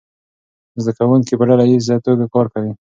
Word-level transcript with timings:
زده 0.81 0.91
کوونکي 0.99 1.33
په 1.39 1.43
ډله 1.49 1.65
ییزه 1.71 1.95
توګه 2.05 2.25
کار 2.33 2.47
کوي. 2.53 2.71